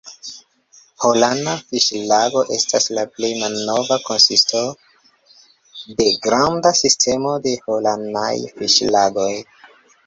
Holana 1.03 1.51
fiŝlago 1.73 2.41
estas 2.55 2.89
la 2.99 3.03
plej 3.19 3.31
malnova 3.43 3.99
konsisto 4.09 4.63
de 6.01 6.09
granda 6.27 6.75
sistemo 6.83 7.37
de 7.47 7.57
Holanaj 7.69 8.35
fiŝlagoj. 8.59 9.31